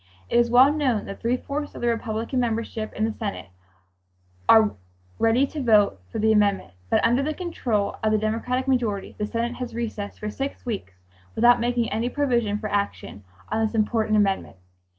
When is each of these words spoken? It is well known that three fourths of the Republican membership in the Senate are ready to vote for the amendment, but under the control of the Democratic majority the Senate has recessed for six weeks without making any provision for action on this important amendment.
It 0.31 0.39
is 0.39 0.49
well 0.49 0.73
known 0.73 1.05
that 1.05 1.21
three 1.21 1.37
fourths 1.37 1.75
of 1.75 1.81
the 1.81 1.87
Republican 1.87 2.39
membership 2.39 2.91
in 2.93 3.05
the 3.05 3.11
Senate 3.11 3.49
are 4.49 4.73
ready 5.19 5.45
to 5.45 5.61
vote 5.61 6.01
for 6.11 6.17
the 6.17 6.31
amendment, 6.31 6.73
but 6.89 7.05
under 7.05 7.21
the 7.21 7.35
control 7.35 7.97
of 8.01 8.11
the 8.11 8.17
Democratic 8.17 8.67
majority 8.67 9.13
the 9.19 9.27
Senate 9.27 9.53
has 9.57 9.75
recessed 9.75 10.19
for 10.19 10.31
six 10.31 10.65
weeks 10.65 10.93
without 11.35 11.59
making 11.59 11.91
any 11.91 12.09
provision 12.09 12.57
for 12.57 12.71
action 12.71 13.23
on 13.49 13.63
this 13.63 13.75
important 13.75 14.17
amendment. 14.17 14.57